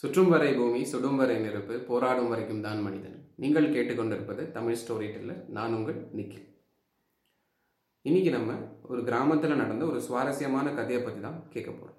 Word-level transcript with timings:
சுற்றும் 0.00 0.30
வரை 0.32 0.50
பூமி 0.58 0.78
சுடும் 0.90 1.18
வரை 1.20 1.34
நெருப்பு 1.44 1.74
போராடும் 1.88 2.30
வரைக்கும் 2.32 2.62
தான் 2.66 2.78
மனிதன். 2.84 3.16
நீங்கள் 3.42 3.66
கேட்டுக்கொண்டிருப்பது 3.74 4.42
தமிழ் 4.54 4.78
ஸ்டோரி 4.82 5.08
டெல்லர். 5.14 5.42
நான் 5.56 5.74
உங்கள் 5.78 5.98
நிக்கில். 6.18 6.46
இன்னைக்கு 8.04 8.30
நம்ம 8.36 8.54
ஒரு 8.92 9.00
கிராமத்தில் 9.08 9.60
நடந்த 9.62 9.84
ஒரு 9.90 9.98
சுவாரஸ்யமான 10.06 10.72
கதையை 10.78 11.00
பற்றி 11.02 11.20
தான் 11.26 11.38
கேட்க 11.54 11.70
போகிறோம் 11.72 11.98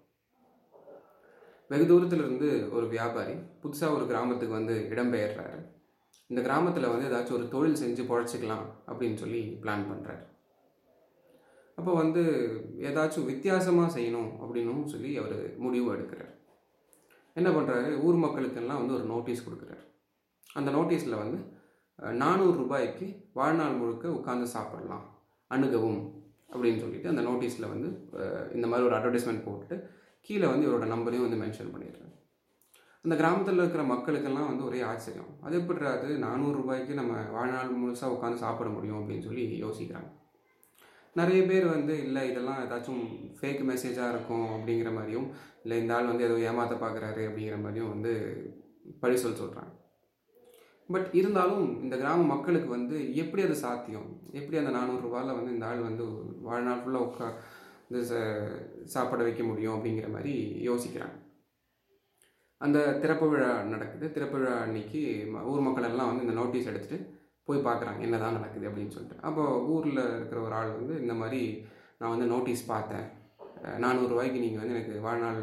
வெகு 1.72 1.86
தூரத்தில் 1.92 2.24
இருந்து 2.26 2.50
ஒரு 2.78 2.86
வியாபாரி 2.96 3.36
புதுசாக 3.62 3.96
ஒரு 3.98 4.08
கிராமத்துக்கு 4.14 4.58
வந்து 4.60 4.76
இடம்பெயர்றாரு. 4.94 5.62
இந்த 6.30 6.42
கிராமத்தில் 6.48 6.92
வந்து 6.94 7.08
ஏதாச்சும் 7.12 7.40
ஒரு 7.40 7.48
தொழில் 7.56 7.82
செஞ்சு 7.84 8.04
பொழைச்சிக்கலாம் 8.12 8.68
அப்படின்னு 8.90 9.18
சொல்லி 9.24 9.44
பிளான் 9.64 9.88
பண்ணுறாரு 9.92 10.26
அப்போ 11.78 11.92
வந்து 12.02 12.24
ஏதாச்சும் 12.90 13.32
வித்தியாசமாக 13.32 13.90
செய்யணும் 13.98 14.30
அப்படின்னும் 14.44 14.86
சொல்லி 14.96 15.12
அவர் 15.22 15.40
முடிவு 15.66 15.90
எடுக்கிறார். 15.96 16.36
என்ன 17.40 17.50
பண்ணுறாரு 17.56 17.90
ஊர் 18.08 18.18
மக்களுக்கெல்லாம் 18.26 18.82
வந்து 18.82 18.96
ஒரு 18.98 19.06
நோட்டீஸ் 19.14 19.46
கொடுக்குறாரு. 19.48 19.84
அந்த 20.60 20.70
நோட்டீஸில் 20.78 21.22
வந்து 21.24 21.40
நானூறு 22.24 22.56
ரூபாய்க்கு 22.62 23.08
வாழ்நாள் 23.40 23.80
முழுக்க 23.82 24.06
உட்காந்து 24.20 24.48
சாப்பிடலாம் 24.56 25.06
அணுகவும் 25.52 26.02
அப்படின்னு 26.54 26.82
சொல்லிட்டு 26.84 27.12
அந்த 27.12 27.22
நோட்டீஸில் 27.28 27.72
வந்து 27.74 27.90
இந்த 28.56 28.66
மாதிரி 28.70 28.88
ஒரு 28.88 28.96
அட்வர்டைஸ்மெண்ட் 28.98 29.46
போட்டு 29.48 29.76
கீழே 30.28 30.48
வந்து 30.52 30.68
இவரோட 30.68 30.88
நம்பரையும் 30.94 31.26
வந்து 31.26 31.42
மென்ஷன் 31.44 31.74
பண்ணிடுறாரு. 31.74 32.10
அந்த 33.06 33.16
கிராமத்தில் 33.22 33.62
இருக்கிற 33.62 33.84
மக்களுக்கெல்லாம் 33.92 34.50
வந்து 34.50 34.66
ஒரே 34.70 34.80
ஆச்சரியம். 34.90 35.30
அது 35.46 35.56
எப்படி 35.60 35.86
அது 35.92 36.18
நானூறு 36.26 36.56
ரூபாய்க்கு 36.62 37.00
நம்ம 37.00 37.14
வாழ்நாள் 37.38 37.80
முழுசாக 37.84 38.16
உட்காந்து 38.16 38.44
சாப்பிட 38.44 38.70
முடியும் 38.76 39.00
அப்படின்னு 39.00 39.28
சொல்லி 39.28 39.46
யோசிக்கிறாங்க. 39.64 40.10
நிறைய 41.14 41.44
பேர் 41.44 41.66
வந்து 41.66 42.04
இல்லை 42.04 42.30
இதெல்லாம் 42.30 42.70
ஏதாச்சும் 42.70 43.04
ஃபேக் 43.42 43.62
மெசேஜாக 43.70 44.10
இருக்கும் 44.10 44.46
அப்படிங்கிற 44.46 44.94
மாதிரியும் 44.94 45.32
இல்லை 45.62 45.80
இந்த 45.80 45.96
ஆள் 45.96 46.06
வந்து 46.06 46.24
ஏதோ 46.24 46.40
ஏமாற்ற 46.40 46.76
பார்க்குறாரு 46.76 47.22
அப்படிங்கிற 47.30 47.62
மாதிரியும் 47.62 47.90
வந்து 47.90 48.14
பழி 49.00 49.18
சொல் 49.18 49.32
சொல்கிறாங்க 49.32 49.80
பட் 50.88 51.10
இருந்தாலும் 51.12 51.82
இந்த 51.82 51.98
கிராம 51.98 52.24
மக்களுக்கு 52.24 52.70
வந்து 52.70 53.16
எப்படி 53.16 53.44
அது 53.44 53.56
சாத்தியம்? 53.56 54.20
எப்படி 54.32 54.66
அந்த 54.66 54.80
நானூறுரூவாவில் 54.80 55.36
வந்து 55.36 55.52
இந்த 55.52 55.66
ஆள் 55.66 55.78
வந்து 55.78 56.04
வாழ்நாள் 56.42 56.80
ஃபுல்லாக 56.80 57.10
உட்கா 57.10 57.34
இந்த 57.90 58.14
ச- 58.14 58.84
சாப்பிட 58.84 59.24
வைக்க 59.24 59.44
முடியும் 59.44 59.74
அப்படிங்கிற 59.74 60.12
மாதிரி 60.12 60.62
யோசிக்கிறாங்க. 60.70 61.20
அந்த 62.58 62.94
திறப்பு 62.94 63.30
விழா 63.30 63.64
நடக்குது. 63.64 64.12
திறப்பு 64.12 64.38
விழா 64.38 64.58
அன்னைக்கு 64.58 65.32
ம- 65.36 65.44
ஊர் 65.44 65.60
மக்கள் 65.60 65.84
எல்லாம் 65.84 66.08
வந்து 66.08 66.22
இந்த 66.22 66.34
நோட்டீஸ் 66.34 66.68
எடுத்துகிட்டு 66.68 67.21
போய் 67.48 67.66
பார்க்குறாங்க 67.68 68.00
என்னதான் 68.08 68.38
நடக்குது 68.38 68.68
அப்படின்னு 68.70 68.94
சொல்லிட்டு. 68.96 69.18
அப்போ 69.30 69.44
ஊரில் 69.74 70.02
இருக்கிற 70.18 70.40
ஒரு 70.48 70.56
ஆள் 70.60 70.78
வந்து 70.80 70.94
இந்த 71.04 71.14
மாதிரி 71.22 71.42
நான் 72.00 72.14
வந்து 72.14 72.28
நோட்டீஸ் 72.34 72.64
பார்த்தேன். 72.74 73.08
நானூறுரூவாய்க்கு 73.84 74.44
நீங்கள் 74.46 74.62
வந்து 74.62 74.76
எனக்கு 74.76 74.94
வாழ்நாள் 75.08 75.42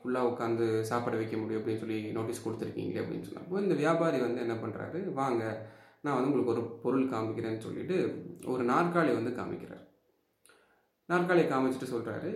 ஃபுல்லாக 0.00 0.28
உட்காந்து 0.30 0.66
சாப்பிட 0.90 1.14
வைக்க 1.20 1.36
முடியும் 1.36 1.60
அப்படின்னு 1.60 1.82
சொல்லி 1.84 1.98
நோட்டீஸ் 2.16 2.44
கொடுத்துருக்கீங்களே 2.44 3.00
அப்படின்னு 3.02 3.28
சொன்னப்போ 3.28 3.62
இந்த 3.64 3.76
வியாபாரி 3.82 4.18
வந்து 4.26 4.44
என்ன 4.44 4.56
பண்ணுறாரு 4.64 4.98
வாங்க 5.20 5.42
நான் 6.04 6.16
வந்து 6.16 6.28
உங்களுக்கு 6.30 6.54
ஒரு 6.54 6.62
பொருள் 6.84 7.10
காமிக்கிறேன்னு 7.12 7.64
சொல்லிட்டு 7.66 7.96
ஒரு 8.52 8.62
நாற்காலி 8.72 9.12
வந்து 9.18 9.32
காமிக்கிறார். 9.38 9.82
நாற்காலியை 11.12 11.46
காமிச்சிட்டு 11.50 11.88
சொல்கிறாரு 11.94 12.30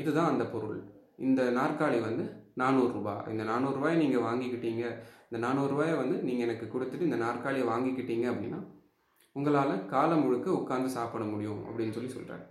இதுதான் 0.00 0.32
அந்த 0.32 0.44
பொருள். 0.54 0.80
இந்த 1.26 1.42
நாற்காலி 1.58 1.98
வந்து 2.08 2.24
நானூறுரூபா 2.56 3.14
இந்த 3.32 3.42
நானூறுரூவாயை 3.50 3.96
நீங்கள் 4.04 4.26
வாங்கிக்கிட்டீங்க. 4.28 4.84
இந்த 5.28 5.38
நானூறுரூவாயை 5.46 5.94
வந்து 6.02 6.16
நீங்கள் 6.28 6.46
எனக்கு 6.46 6.66
கொடுத்துட்டு 6.74 7.08
இந்த 7.08 7.18
நாற்காலியை 7.26 7.66
வாங்கிக்கிட்டீங்க 7.72 8.26
அப்படின்னா 8.32 8.60
உங்களால் 9.36 9.74
காலம் 9.94 10.22
முழுக்க 10.24 10.48
உட்காந்து 10.60 10.90
சாப்பிட 10.98 11.24
முடியும் 11.24 11.62
அப்படின்னு 11.68 11.96
சொல்லி 11.96 12.12
சொல்கிறாங்க 12.12 12.46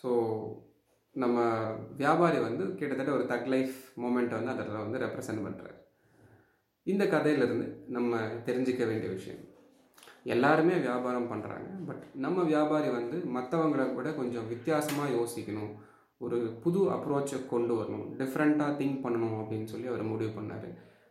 ஸோ 0.00 0.10
நம்ம 1.14 1.36
வியாபாரி 2.00 2.38
வந்து 2.46 2.64
கிட்டத்தட்ட 2.78 3.12
ஒரு 3.18 3.24
தக் 3.30 3.50
லைஃப் 3.54 3.76
மூமெண்ட்டை 4.02 4.36
வந்து 4.38 4.52
அதில் 4.54 4.82
வந்து 4.84 5.02
ரெப்ரசன்ட் 5.04 5.44
பண்ணுறாரு 5.44 5.78
இந்த 6.86 7.04
கதையிலேருந்து 7.04 7.66
நம்ம 7.96 8.20
தெரிஞ்சுக்க 8.46 8.82
வேண்டிய 8.86 9.10
விஷயம் 9.14 9.44
எல்லாருமே 10.34 10.74
வியாபாரம் 10.86 11.30
பண்ணுறாங்க 11.32 11.68
பட் 11.88 12.04
நம்ம 12.24 12.44
வியாபாரி 12.44 12.88
வந்து 12.98 13.18
மற்றவங்களை 13.36 13.86
கூட 13.94 14.08
கொஞ்சம் 14.10 14.48
வித்தியாசமாக 14.52 15.14
யோசிக்கணும். 15.18 15.72
ஒரு 16.24 16.38
புது 16.64 16.80
அப்ரோச்சை 16.94 17.38
கொண்டு 17.52 17.74
வரணும். 17.80 18.06
டிஃப்ரெண்ட்டாக 18.20 18.76
திங்க் 18.80 19.02
பண்ணணும் 19.04 19.38
அப்படின்னு 19.40 19.70
சொல்லி 19.72 19.88
அவர் 19.92 20.04
முடிவு 20.12 20.32
பண்ணார். 20.38 20.68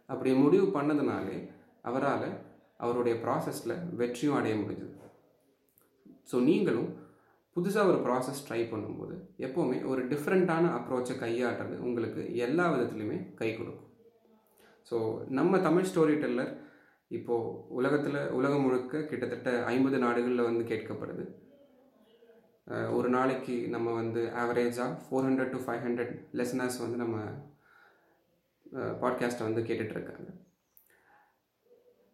அப்படி 0.09 0.31
முடிவு 0.44 0.68
பண்ணதுனாலே 0.78 1.38
அவரால் 1.90 2.29
அவருடைய 2.85 3.16
ப்ராசஸில் 3.25 3.75
வெற்றியும் 4.00 4.38
அடைய 4.40 4.56
முடிஞ்சது. 4.62 4.95
ஸோ 6.31 6.40
நீங்களும் 6.50 6.90
புதுசாக 7.56 7.90
ஒரு 7.91 8.00
ப்ராசஸ் 8.06 8.44
ட்ரை 8.47 8.62
பண்ணும்போது 8.72 9.16
எப்போவுமே 9.45 9.78
ஒரு 9.91 10.01
டிஃப்ரெண்ட்டான 10.12 10.72
அப்ரோச்சை 10.78 11.16
கையாடுறது 11.22 11.75
உங்களுக்கு 11.88 12.22
எல்லா 12.45 12.66
விதத்துலையுமே 12.74 13.18
கை 13.39 13.50
கொடுக்கும். 13.56 13.89
ஸோ 14.89 14.97
நம்ம 15.38 15.59
தமிழ் 15.68 15.88
ஸ்டோரி 15.89 16.16
டெல்லர் 16.24 16.51
இப்போது 17.18 17.56
உலகத்தில் 17.79 18.19
உலகம் 18.38 18.63
முழுக்க 18.66 19.01
கிட்டத்தட்ட 19.09 19.50
ஐம்பது 19.74 19.97
நாடுகளில் 20.03 20.47
வந்து 20.50 20.63
கேட்கப்படுது. 20.72 21.25
ஒரு 22.69 23.09
நாளைக்கு 23.09 23.67
நம்ம 23.67 23.94
வந்து 23.94 24.31
ஆவரேஜாக 24.35 24.97
four 25.03 25.25
hundred 25.25 25.50
to 25.50 25.57
five 25.57 25.83
hundred 25.85 26.25
listeners 26.33 26.79
வந்து 26.79 26.97
நம்ம 26.97 27.17
பாட்காஸ்ட்டை 28.73 29.44
வந்து 29.44 29.61
கேட்டுட்ருக்காங்க. 29.61 30.29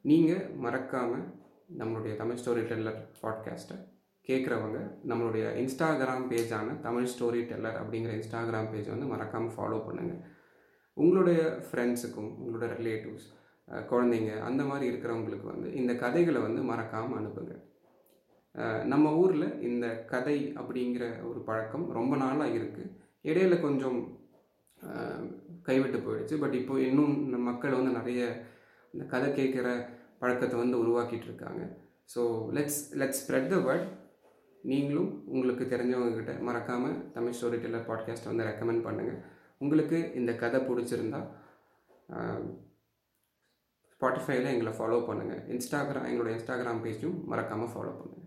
நீங்கள் 0.01 0.49
மறக்காமல் 0.49 1.23
நம்மளுடைய 1.77 2.15
தமிழ் 2.15 2.37
ஸ்டோரி 2.37 2.67
டெல்லர் 2.67 3.09
பாட்காஸ்ட்டை 3.21 3.77
கேட்குறவங்க 4.27 4.91
நம்மளுடைய 5.07 5.45
இன்ஸ்டாகிராம் 5.55 6.27
பேஜான 6.29 6.79
தமிழ் 6.79 7.07
ஸ்டோரி 7.07 7.47
டெல்லர் 7.47 7.79
அப்படிங்கிற 7.81 8.21
இன்ஸ்டாகிராம் 8.21 8.71
பேஜை 8.73 8.89
வந்து 8.89 9.05
மறக்காமல் 9.05 9.55
ஃபாலோ 9.55 9.79
பண்ணுங்கள் 9.79 10.21
உங்களுடைய 10.93 11.63
ஃப்ரெண்ட்ஸுக்கும் 11.71 12.31
உங்களோட 12.45 12.65
ரிலேட்டிவ்ஸ் 12.73 13.27
குழந்தைங்க 13.71 14.41
அந்த 14.41 14.63
மாதிரி 14.63 14.95
இருக்கிறவங்களுக்கு 14.95 15.43
வந்து 15.43 15.73
இந்த 15.73 15.95
கதைகளை 15.95 16.41
வந்து 16.41 16.61
மறக்காமல் 16.61 17.17
அனுப்புங்கள் 17.17 17.72
நம்ம 18.91 19.05
ஊரில் 19.21 19.47
இந்த 19.67 19.85
கதை 20.11 20.37
அப்படிங்கிற 20.59 21.05
ஒரு 21.29 21.39
பழக்கம் 21.47 21.85
ரொம்ப 21.91 22.13
நாளாக 22.15 22.55
இருக்குது 22.57 22.91
இடையில 23.29 23.55
கொஞ்சம் 23.61 23.99
கைவிட்டு 25.67 25.99
போயிடுச்சு. 25.99 26.35
பட் 26.39 26.55
இப்போ 26.61 26.75
இன்னும் 26.87 27.15
மக்கள் 27.49 27.77
வந்து 27.77 27.91
நிறைய 27.99 28.21
இந்த 28.93 29.03
கதை 29.13 29.29
கேட்குற 29.39 29.67
பழக்கத்தை 30.21 30.57
வந்து 30.59 30.77
உருவாக்கிட்டு 30.83 31.27
இருக்காங்க. 31.29 31.61
So 32.13 32.21
let's 32.57 32.81
let's 33.01 33.21
spread 33.21 33.51
the 33.53 33.57
word 33.67 33.87
நீங்களும் 34.63 35.09
உங்களுக்கு 35.25 35.63
தெரிஞ்சவங்கக்கிட்ட 35.65 36.33
மறக்காமல் 36.39 36.97
தமிழ் 37.15 37.35
ஸ்டோரி 37.37 37.57
டெல்லர் 37.63 37.87
பாட்காஸ்ட்டை 37.89 38.31
வந்து 38.31 38.47
ரெக்கமெண்ட் 38.49 38.85
பண்ணுங்கள் 38.87 39.19
உங்களுக்கு 39.57 39.97
இந்த 40.19 40.31
கதை 40.43 40.59
பிடிச்சிருந்தா 40.59 41.21
ஸ்பாட்டிஃபைல 44.01 44.53
எங்களை 44.53 44.73
ஃபாலோ 44.77 44.99
பண்ணுங்கள் 45.09 45.41
இன்ஸ்டாகிராம் 45.53 46.07
எங்களோட 46.09 46.31
இன்ஸ்டாகிராம் 46.35 46.83
பேஜும் 46.85 47.17
மறக்காமல் 47.31 47.73
ஃபாலோ 47.73 47.93
பண்ணுங்கள் 47.99 48.22